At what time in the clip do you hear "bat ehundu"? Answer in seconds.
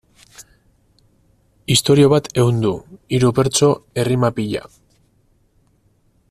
2.13-2.73